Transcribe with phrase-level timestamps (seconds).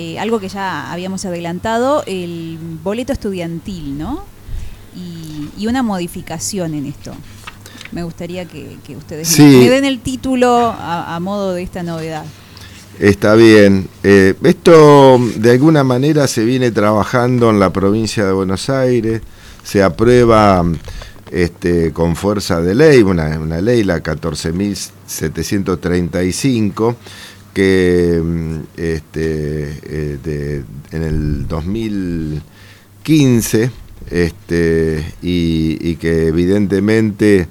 [0.00, 4.22] eh, algo que ya habíamos adelantado, el boleto estudiantil, ¿no?
[4.94, 7.12] Y, una modificación en esto.
[7.90, 12.24] Me gustaría que, ustedes me den el título a, modo de esta novedad.
[13.00, 13.88] Está bien.
[14.04, 19.20] Eh, esto de alguna manera se viene trabajando en la provincia de Buenos Aires,
[19.64, 20.64] se aprueba
[21.32, 26.94] este, con fuerza de ley, una, una ley, la 14.735,
[27.54, 30.62] que mm, este, eh,
[30.92, 33.70] en el 2015
[34.10, 37.48] este, y, que evidentemente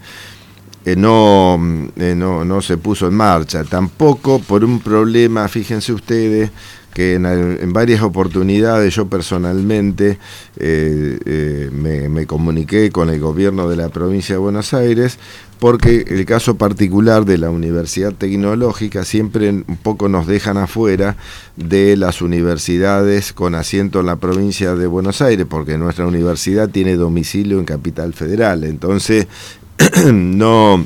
[0.86, 1.60] eh, no,
[1.98, 6.52] eh, no, no se puso en marcha, tampoco por un problema, fíjense ustedes,
[6.94, 10.18] que en, varias oportunidades yo personalmente
[10.58, 15.20] eh, me, comuniqué con el gobierno de la provincia de Buenos Aires
[15.60, 21.16] porque el caso particular de la Universidad Tecnológica siempre un poco nos dejan afuera
[21.56, 26.96] de las universidades con asiento en la provincia de Buenos Aires, porque nuestra universidad tiene
[26.96, 29.28] domicilio en Capital Federal, entonces
[30.14, 30.86] no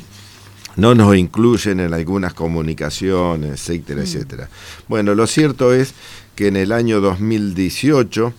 [0.74, 4.04] no nos incluyen en algunas comunicaciones, etcétera, mm.
[4.04, 4.48] etcétera.
[4.88, 5.92] Bueno, lo cierto es
[6.34, 8.32] que en el año 2018,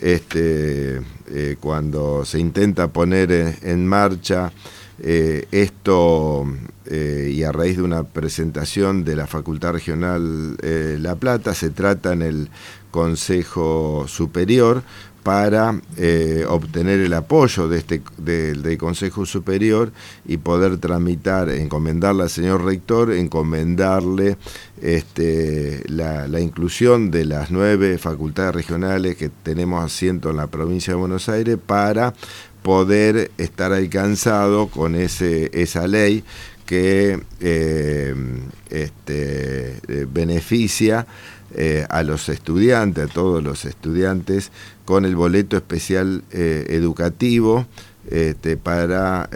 [0.00, 4.52] este, eh, cuando se intenta poner en marcha
[5.00, 6.46] eh, esto
[6.86, 10.56] eh, y a raíz de una presentación de la Facultad Regional
[11.02, 12.50] La Plata, se trata en el
[12.90, 14.82] Consejo Superior
[15.22, 19.92] para eh, obtener el apoyo de este, del Consejo Superior
[20.26, 24.36] y poder tramitar, encomendarle al señor rector, encomendarle
[24.80, 30.98] este, la, inclusión de las nueve facultades regionales que tenemos asiento en la provincia de
[30.98, 32.14] Buenos Aires para
[32.62, 36.24] poder estar alcanzado con ese, esa ley
[36.66, 38.14] que eh,
[38.70, 41.06] este, eh, beneficia
[41.54, 44.50] eh, a los estudiantes, a todos los estudiantes,
[44.84, 47.66] con el boleto especial eh, educativo
[48.10, 49.28] este, para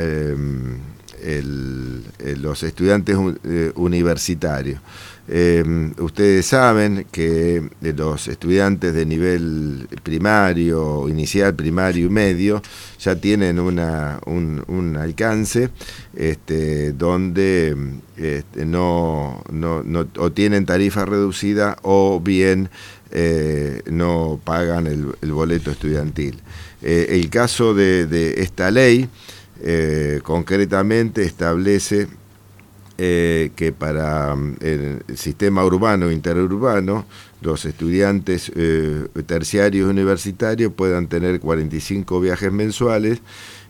[1.27, 2.03] em,
[2.41, 4.81] los estudiantes eh, universitarios.
[5.29, 12.63] Em, ustedes saben que los estudiantes de nivel primario, inicial, primario y medio
[13.01, 15.71] ya tienen un, alcance
[16.15, 17.77] este, donde
[18.17, 22.71] este, no, no, o tienen tarifa reducida o bien
[23.11, 26.41] eh, no pagan el, boleto estudiantil.
[26.83, 29.09] Eh, el caso de, esta ley
[29.63, 32.09] eh, concretamente establece
[32.99, 37.05] eh, que para mm, el sistema urbano e interurbano
[37.43, 43.21] los estudiantes eh, terciarios universitarios puedan tener 45 viajes mensuales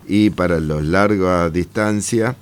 [0.06, 2.36] y para los larga distancia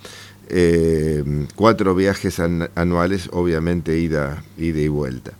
[0.50, 1.24] eh,
[1.54, 5.32] cuatro viajes anuales, obviamente ida, ida y vuelta.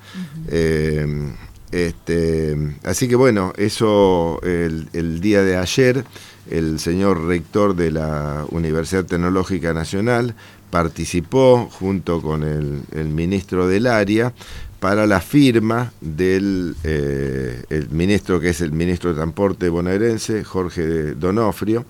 [1.71, 6.07] este, así que bueno, eso el, el día de ayer
[6.51, 10.35] el señor rector de la Universidad Tecnológica Nacional
[10.71, 14.33] participó junto con el, ministro del área
[14.81, 21.87] para la firma del eh, ministro que es el ministro de Transporte bonaerense, Jorge Donofrio,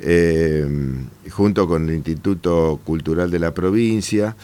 [0.00, 0.66] eh,
[1.30, 4.36] junto con el Instituto Cultural de la provincia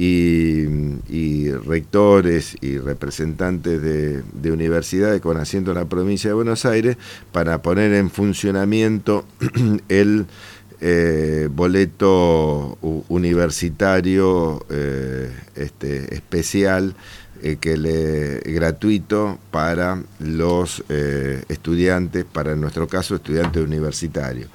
[0.00, 6.96] y, rectores y representantes de, de, universidades con asiento en la provincia de Buenos Aires
[7.32, 9.24] para poner en funcionamiento
[9.88, 10.26] el
[10.80, 16.94] eh, boleto universitario eh, este, especial
[17.42, 20.84] eh, que le, gratuito para los
[21.48, 24.48] estudiantes, para en nuestro caso estudiantes universitarios.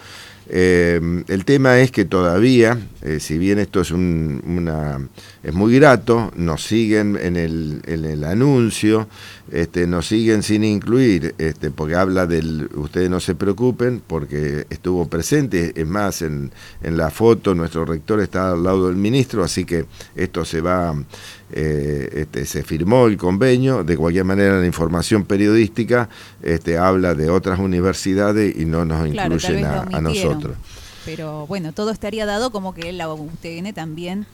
[0.50, 2.78] El tema es que todavía,
[3.20, 5.00] si bien esto es, una,
[5.42, 9.08] es muy grato, nos siguen en el, en el anuncio
[9.52, 15.08] este, nos siguen sin incluir, este, porque habla del, ustedes no se preocupen, porque estuvo
[15.08, 16.52] presente, es más, en,
[16.82, 20.96] en la foto nuestro rector está al lado del ministro, así que esto se va,
[21.56, 26.10] eh, este, se firmó el convenio, de cualquier manera la información periodística
[26.42, 30.58] este, habla de otras universidades y no nos incluyen a, nosotros.
[31.06, 34.26] Pero bueno, todo estaría dado como que la UTN también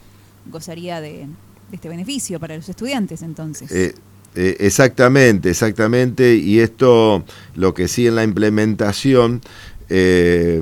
[0.45, 1.27] gozaría de,
[1.71, 3.71] este beneficio para los estudiantes entonces.
[3.71, 3.93] Eh,
[4.35, 6.35] eh, exactamente, exactamente.
[6.35, 7.23] Y esto,
[7.55, 9.41] lo que sí en la implementación,
[9.89, 10.61] eh,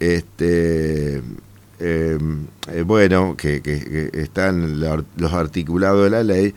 [0.00, 1.22] este,
[1.80, 2.18] eh,
[2.84, 6.54] bueno, que, están los articulados de la ley,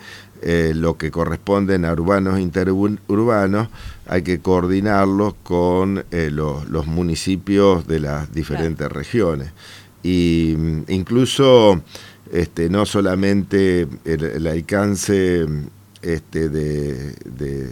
[0.75, 3.69] lo que corresponden a urbanos e interurbanos,
[4.05, 9.51] hay que coordinarlos con los, municipios de las diferentes regiones.
[10.03, 10.55] Y
[10.87, 11.81] incluso
[12.31, 15.45] este, no solamente el alcance
[16.01, 17.71] este, de,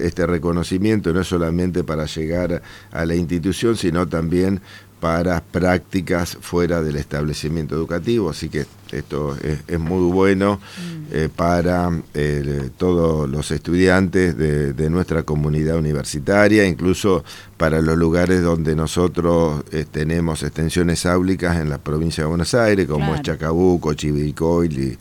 [0.00, 2.62] este reconocimiento no es solamente para llegar
[2.92, 4.60] a la institución, sino también
[5.00, 11.04] para prácticas fuera del establecimiento educativo, así que esto es, muy bueno mm.
[11.12, 17.24] eh, para eh, todos los estudiantes de, nuestra comunidad universitaria, incluso
[17.56, 22.86] para los lugares donde nosotros eh, tenemos extensiones áulicas en la provincia de Buenos Aires,
[22.86, 24.98] como es Chacabuco, Chivilcoy y,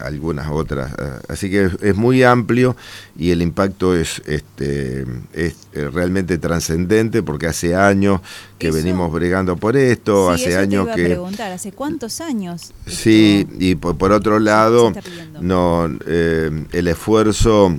[0.00, 0.92] algunas otras.
[1.28, 2.74] Así que es, muy amplio
[3.18, 5.04] y el impacto es, este,
[5.34, 8.22] es realmente trascendente porque hace años
[8.58, 11.04] que venimos bregando por esto, hace años que...
[11.04, 12.72] preguntar, ¿hace cuántos años?
[12.86, 14.92] Sí, y por, otro lado,
[15.40, 17.76] no, eh, el esfuerzo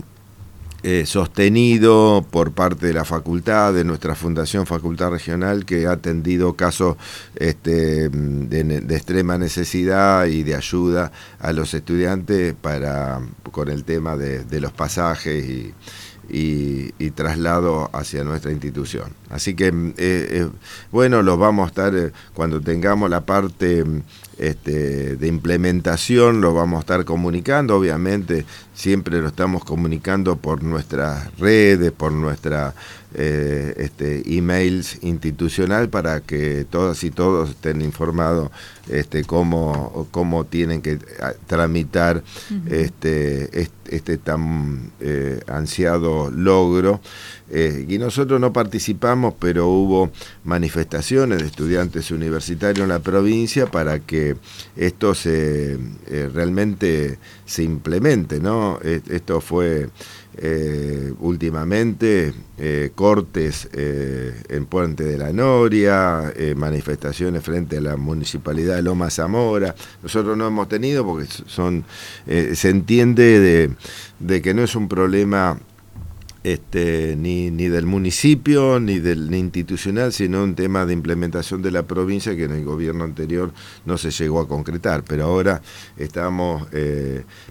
[0.85, 6.55] eh, sostenido por parte de la facultad, de nuestra Fundación Facultad Regional, que ha atendido
[6.55, 6.97] casos
[7.35, 13.21] este, de, extrema necesidad y de ayuda a los estudiantes para
[13.53, 15.73] con el tema de, los pasajes y,
[17.15, 19.13] traslado hacia nuestra institución.
[19.29, 20.47] Así que, eh,
[20.91, 23.83] bueno, los vamos a estar, cuando tengamos la parte
[24.37, 31.35] este, de implementación lo vamos a estar comunicando, obviamente siempre lo estamos comunicando por nuestras
[31.37, 32.73] redes, por nuestra
[33.15, 38.49] eh, este, emails institucional para que todas y todos estén informados
[38.89, 40.97] este, cómo, cómo tienen que
[41.45, 42.23] tramitar
[42.69, 47.01] este, este, tan eh, ansiado logro.
[47.51, 50.11] Eh, y nosotros no participamos, pero hubo
[50.43, 54.37] manifestaciones de estudiantes universitarios en la provincia para que
[54.75, 55.77] esto se
[56.33, 58.79] realmente se implemente, ¿no?
[58.81, 59.89] Esto fue
[60.35, 68.75] eh, últimamente eh, cortes eh, en Puente de la Noria, manifestaciones frente a la municipalidad
[68.75, 69.75] de Loma Zamora.
[70.01, 71.85] Nosotros no hemos tenido porque son
[72.25, 73.71] se entiende de,
[74.19, 75.59] de, que no es un problema
[76.43, 81.83] este, ni, ni del municipio ni del institucional, sino un tema de implementación de la
[81.83, 83.53] provincia que en el gobierno anterior
[83.85, 85.03] no se llegó a concretar.
[85.03, 85.61] Pero ahora
[85.97, 86.67] estamos,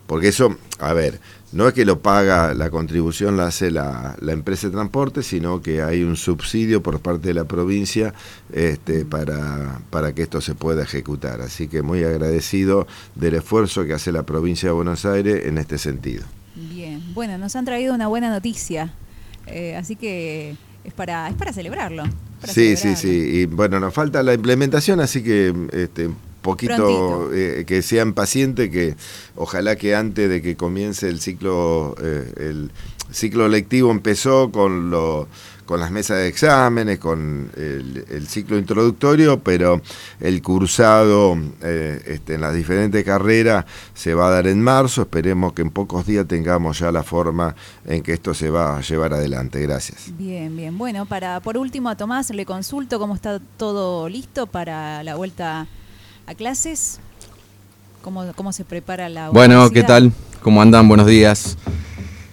[0.06, 1.20] porque eso, a ver,
[1.52, 5.82] no es que lo paga, la contribución la hace la, empresa de transporte, sino que
[5.82, 8.14] hay un subsidio por parte de la provincia
[8.52, 11.42] este, para, para que esto se pueda ejecutar.
[11.42, 15.76] Así que muy agradecido del esfuerzo que hace la provincia de Buenos Aires en este
[15.76, 16.24] sentido.
[17.14, 18.92] Bueno, nos han traído una buena noticia,
[19.46, 22.04] eh, así que es para, es para celebrarlo.
[22.44, 25.54] sí, sí, sí, y bueno, nos falta la implementación, así que...
[25.72, 26.10] Este,
[26.42, 28.96] poquito eh, que sean pacientes, que
[29.36, 32.70] ojalá que antes de que comience el ciclo, eh, el
[33.10, 35.28] ciclo lectivo empezó con lo
[35.72, 39.80] con las mesas de exámenes, con el, ciclo introductorio, pero
[40.20, 43.64] el cursado eh, este, en las diferentes carreras
[43.94, 45.00] se va a dar en marzo.
[45.00, 48.80] Esperemos que en pocos días tengamos ya la forma en que esto se va a
[48.82, 49.62] llevar adelante.
[49.62, 50.12] Gracias.
[50.18, 50.76] Bien, bien.
[50.76, 55.68] Bueno, para por último a Tomás le consulto cómo está todo listo para la vuelta
[56.26, 57.00] a clases?
[58.02, 60.12] ¿Cómo, cómo se prepara la Bueno, ¿qué tal?
[60.42, 60.86] ¿Cómo andan?
[60.86, 61.56] Buenos días.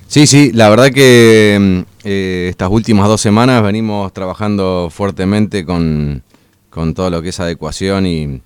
[0.10, 6.24] Sí, sí, la verdad que mm, eh, estas últimas dos semanas venimos trabajando fuertemente con,
[6.96, 8.42] todo lo que es adecuación y,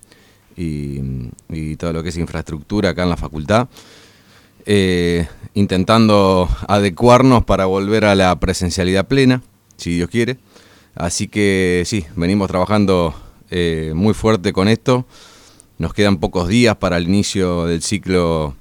[0.57, 3.67] y, todo lo que es infraestructura acá en la facultad,
[4.65, 9.43] eh, intentando adecuarnos para volver a la presencialidad plena,
[9.77, 10.37] si Dios quiere.
[10.95, 13.13] Así que sí, venimos trabajando
[13.51, 15.05] eh, muy fuerte con esto.
[15.77, 18.55] Nos quedan pocos días para el inicio del ciclo,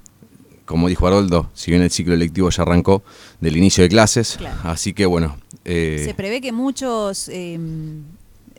[0.72, 3.02] como dijo Haroldo, si bien el ciclo electivo ya arrancó,
[3.42, 4.38] del inicio de clases.
[4.64, 5.36] Así que bueno.
[5.66, 8.00] Eh, ¿Se prevé que muchos, em,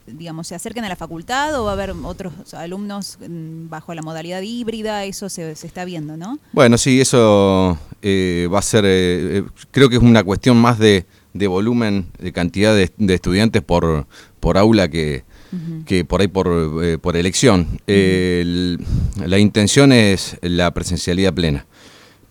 [0.05, 4.03] digamos, se acerquen a la facultad o va a haber otros alumnos mm, bajo la
[4.03, 5.05] modalidad híbrida?
[5.05, 6.37] Eso se, está viendo, ¿no?
[6.51, 11.07] Bueno, sí, eso eh, va a ser, eh, creo que es una cuestión más de,
[11.33, 14.05] volumen, de cantidad de, de estudiantes por,
[14.39, 15.23] por aula que
[15.85, 17.79] que por ahí por, por elección.
[17.85, 21.67] la intención es la presencialidad plena.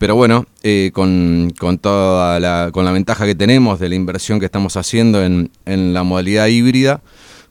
[0.03, 4.41] Pero bueno, eh, con, con, toda la, con la ventaja que tenemos de la inversión
[4.41, 7.01] que estamos haciendo en, en la modalidad híbrida,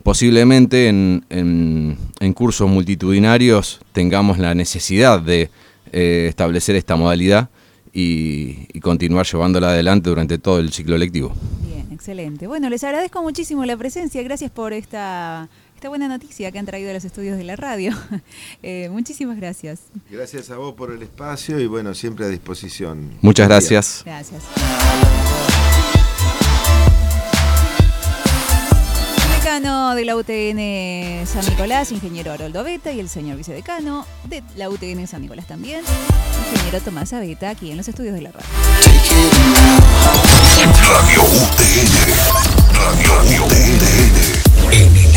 [0.03, 5.49] posiblemente en, en, cursos multitudinarios tengamos la necesidad de
[5.93, 7.47] eh, establecer esta modalidad
[7.93, 11.33] y, y, continuar llevándola adelante durante todo el ciclo lectivo.
[11.65, 12.47] Bien, excelente.
[12.47, 14.21] Bueno, les agradezco muchísimo la presencia.
[14.23, 15.47] Gracias por esta
[15.81, 17.91] esta buena noticia que han traído a los estudios de la radio.
[18.63, 19.79] Eh, muchísimas gracias.
[20.09, 23.17] Gracias a vos por el espacio y bueno, siempre a disposición.
[23.21, 24.03] Muchas gracias.
[24.05, 24.43] Gracias.
[29.35, 34.69] Decano de la UTN San Nicolás, ingeniero Haroldo Aveta y el señor vicedecano de la
[34.69, 35.83] UTN San Nicolás también,
[36.51, 38.49] ingeniero Tomás Aveta, aquí en los estudios de la radio.
[40.87, 41.93] Radio UTN,
[42.75, 45.10] Radio UTN,